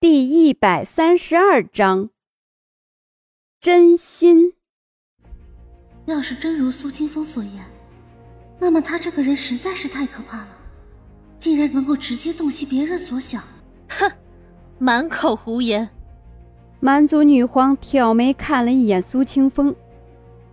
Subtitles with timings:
[0.00, 2.08] 第一百三十二章，
[3.60, 4.54] 真心。
[6.06, 7.62] 要是真如苏清风所言，
[8.58, 10.48] 那么他这个人实在是太可怕了，
[11.38, 13.42] 竟然能够直接洞悉别人所想。
[13.90, 14.10] 哼，
[14.78, 15.86] 满口胡言！
[16.80, 19.76] 蛮族女皇挑眉看了一眼苏清风，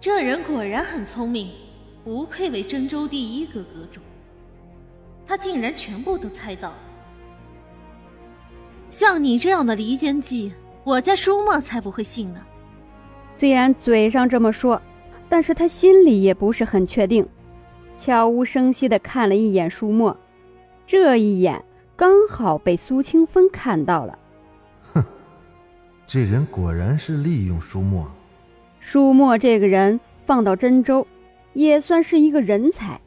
[0.01, 1.53] 这人果然很聪明，
[2.03, 4.01] 不愧为真州第一个阁主。
[5.25, 6.73] 他竟然全部都猜到。
[8.89, 10.51] 像你这样的离间计，
[10.83, 12.41] 我家舒墨才不会信呢。
[13.37, 14.81] 虽然嘴上这么说，
[15.29, 17.27] 但是他心里也不是很确定。
[17.97, 20.15] 悄无声息地看了一眼舒墨，
[20.85, 21.63] 这一眼
[21.95, 24.17] 刚好被苏清风看到了。
[24.93, 25.03] 哼，
[26.05, 28.09] 这人果然是利用舒墨。
[28.79, 31.05] 舒墨这个人放到真州，
[31.53, 33.01] 也算是一个人才。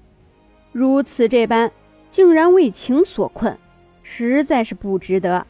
[0.72, 1.70] 如此这般，
[2.10, 3.56] 竟然为情所困，
[4.02, 5.46] 实在是不值得。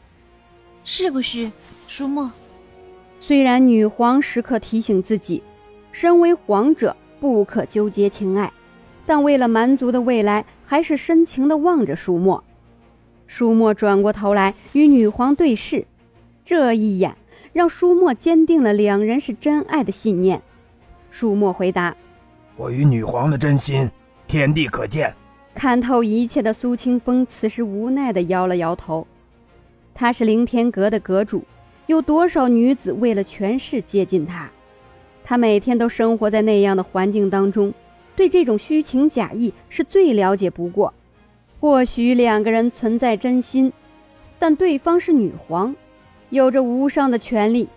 [0.83, 1.51] 是不是，
[1.87, 2.31] 舒墨？
[3.19, 5.43] 虽然女皇时刻提醒自己，
[5.91, 8.51] 身为皇者不可纠结情爱，
[9.05, 12.43] 但为了蛮族的未来，还是深情地望着舒墨。
[13.27, 15.85] 舒墨转过头来与女皇对视，
[16.43, 17.15] 这一眼
[17.53, 20.41] 让舒墨坚定了两人是真爱的信念。
[21.11, 21.95] 舒墨回答
[22.57, 23.89] ：“我与女皇的真心，
[24.27, 25.13] 天地可见。”
[25.53, 29.05] 看透一切的苏清风此时无奈地摇了摇头。
[29.93, 31.43] 他是凌天阁的阁主，
[31.85, 34.49] 有多少女子为了权势接近他？
[35.23, 37.73] 他每天都生活在那样的环境当中，
[38.15, 40.93] 对这种虚情假意是最了解不过。
[41.59, 43.71] 或许两个人存在真心，
[44.39, 45.75] 但对方是女皇，
[46.31, 47.67] 有着无上的权力，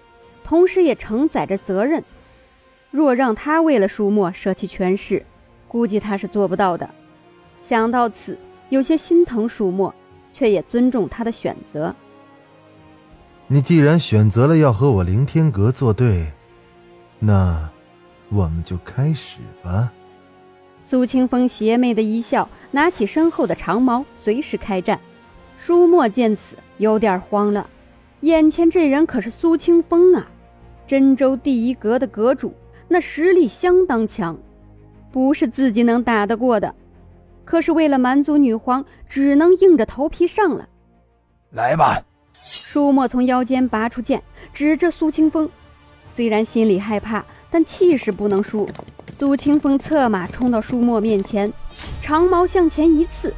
[0.43, 2.03] 同时也承载着责任。
[2.91, 5.25] 若让他为了舒墨舍弃权势，
[5.69, 6.89] 估计他是做不到的。
[7.63, 8.39] 想到此，
[8.71, 9.95] 有些心疼舒墨，
[10.33, 11.95] 却也尊重他的选择。
[13.47, 16.33] 你既然选择了要和我凌天阁作对，
[17.19, 17.69] 那
[18.31, 19.93] 我们就开始吧。
[20.87, 24.99] 苏清风邪魅的一笑，拿起身后的长矛，随时开战。
[25.59, 27.69] 舒墨见此，有点慌了。
[28.21, 30.27] 眼前这人可是苏清风啊，
[30.87, 32.55] 真州第一阁的阁主，
[32.89, 34.39] 那实力相当强，
[35.13, 36.75] 不是自己能打得过的。
[37.45, 40.67] 可是为了满族女皇，只能硬着头皮上了。
[41.51, 42.03] 来吧。
[42.75, 44.21] 舒墨从腰间拔出剑，
[44.53, 45.49] 指着苏清风。
[46.13, 48.69] 虽然心里害怕，但气势不能输。
[49.17, 51.53] 苏清风策马冲到舒墨面前，
[52.03, 53.33] 长矛向前一刺，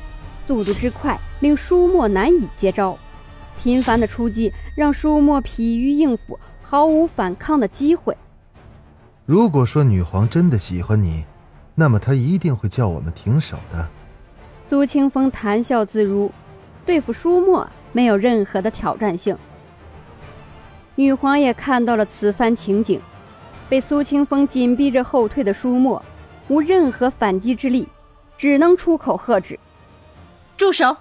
[0.46, 2.96] 速度之快令舒墨难以接招。
[3.62, 8.16] 频繁的出击让舒墨疲于应付，毫无反抗的机会。
[9.26, 11.24] 如果说女皇真的喜欢你，
[11.74, 13.86] 那么她一定会叫我们停手的。
[14.70, 16.32] 苏清风谈笑自如，
[16.86, 17.68] 对付舒墨。
[17.96, 19.34] 没有任何的挑战性。
[20.96, 23.00] 女皇也看到了此番情景，
[23.70, 26.02] 被苏清风紧逼着后退的舒墨，
[26.48, 27.88] 无任何反击之力，
[28.36, 29.58] 只能出口喝止
[30.58, 30.94] ：“住手！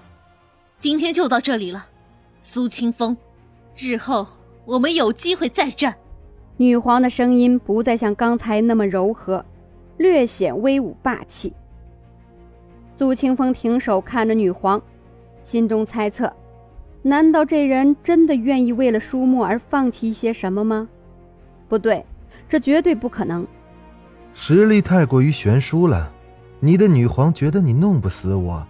[0.79, 1.85] 今天就到这里了，
[2.39, 3.17] 苏清风，
[3.75, 4.25] 日后
[4.63, 5.94] 我们有机会再战。”
[6.56, 9.44] 女皇的声音不再像刚才那么柔和，
[9.97, 11.51] 略显威武霸气。
[12.97, 14.81] 苏清风停手看着女皇，
[15.44, 16.31] 心中猜测。
[17.08, 20.90] 难道这人真的愿意为了舒墨而放弃一些什么吗？
[21.70, 22.04] 不对，
[22.50, 23.46] 这绝对不可能。
[24.34, 26.12] 实力太过于悬殊了，
[26.60, 28.66] 你的女皇觉得你弄不死我，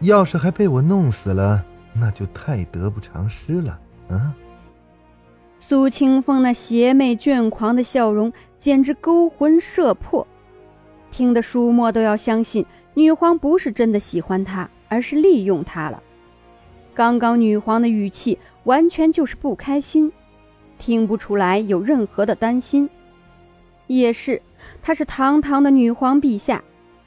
[0.00, 1.62] 要是还被我弄死了，
[1.92, 3.78] 那就太得不偿失了。
[4.08, 4.34] 啊！
[5.60, 10.26] 苏清风那邪魅倦狂的笑容简直勾魂摄魄，
[11.10, 16.02] 听得舒墨都要相信女皇不是真的喜欢他，而是利用他了。
[16.94, 20.10] 刚刚女皇的语气完全就是不开心，
[20.78, 22.88] 听不出来有任何的担心。
[23.86, 24.40] 也是，
[24.82, 26.62] 她是堂堂的女皇陛下，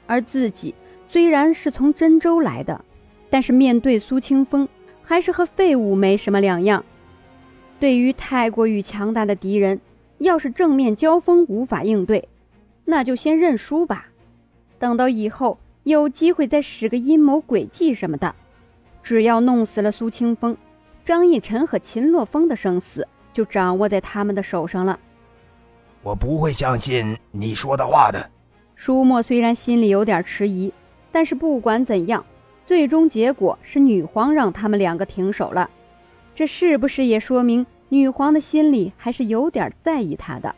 [0.06, 0.74] 而自己
[1.08, 2.84] 虽然是从真州来的，
[3.30, 4.68] 但是面对苏清风，
[5.02, 6.84] 还是和废物没什么两样。
[7.78, 9.80] 对于太过于强大的敌人，
[10.18, 12.28] 要是正面交锋无法应对，
[12.84, 14.08] 那就先认输吧，
[14.78, 18.34] 等到以后有机会再使个阴谋诡计什么的。
[19.04, 20.56] 只要弄死了苏清风，
[21.04, 24.98] 张逸晨和秦洛风的生死就掌握在他们的手上了。
[26.02, 28.30] 我不会相信你说的话的。
[28.74, 30.72] 舒墨虽然心里有点迟疑，
[31.12, 32.24] 但是不管怎样，
[32.64, 35.68] 最终结果是女皇让他们两个停手了。
[36.34, 40.54] 这是不是也说明女皇的心里还是有点在意他的？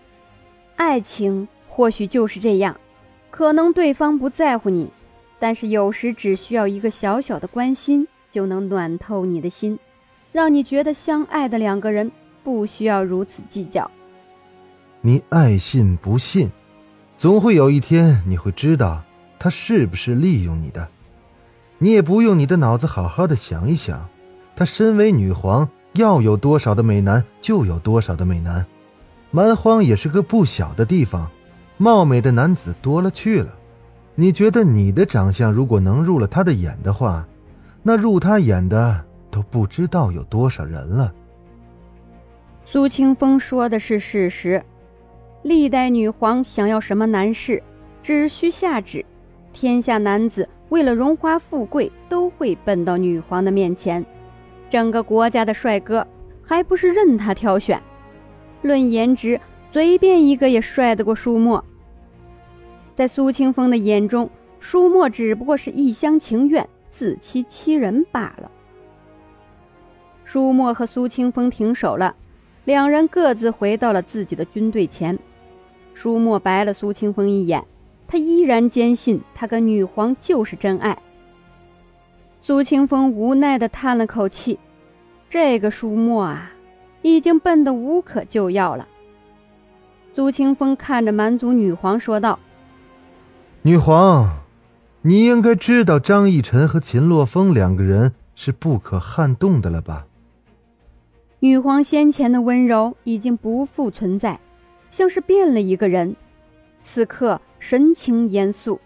[0.76, 2.78] 爱情或许就是这样，
[3.30, 4.88] 可能对方不在乎你，
[5.38, 8.06] 但是有时只需要一个小小的关心。
[8.32, 9.78] 就能暖透你的心，
[10.32, 12.10] 让你觉得相爱的两个人
[12.44, 13.90] 不需要如此计较。
[15.00, 16.50] 你爱信不信，
[17.16, 19.02] 总会有一天你会知道
[19.38, 20.88] 他是不是利用你的。
[21.78, 24.08] 你也不用你的脑子好好的想一想，
[24.56, 28.64] 他身为女皇，要有多少的美男就有多少的美男。
[29.30, 31.30] 蛮荒也是个不小的地方，
[31.76, 33.54] 貌美的男子多了去了。
[34.14, 37.26] 你觉得你的长相如果能入了他的眼的话，
[37.88, 39.00] 那入他眼的
[39.30, 41.14] 都不知道有多少人了。
[42.64, 44.60] 苏清风说的是事实。
[45.44, 47.62] 历代女皇想要什么男士，
[48.02, 49.06] 只需下旨，
[49.52, 54.04] 天下男子为了荣华富贵，都会奔到女皇的面前。
[54.68, 56.04] 整个国家的帅哥，
[56.42, 57.80] 还不是任他挑选？
[58.62, 59.40] 论颜值，
[59.70, 61.64] 随便一个也帅得过舒沫。
[62.96, 64.28] 在苏清风的眼中，
[64.58, 68.50] 舒沫只不过是一厢情愿、自欺欺人罢了。
[70.24, 72.16] 舒沫和苏清风停手了，
[72.64, 75.18] 两人各自回到了自己的军队前。
[75.92, 77.62] 舒沫白了苏清风一眼，
[78.08, 80.96] 他依然坚信他跟女皇就是真爱。
[82.40, 84.58] 苏清风无奈地叹了口气，
[85.28, 86.50] 这个舒沫啊，
[87.02, 88.88] 已经笨得无可救药了。
[90.14, 92.38] 苏清风看着蛮族女皇说道
[93.60, 94.26] ：“女皇，
[95.06, 100.04] 你应该知道张逸晨和秦洛风两个人是不可撼动的了吧？”
[101.38, 104.40] 女皇先前的温柔已经不复存在。
[104.90, 106.16] 像是变了一个人，
[106.80, 108.80] 此刻神情严肃。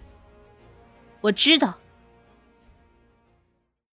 [1.21, 1.79] 我知道，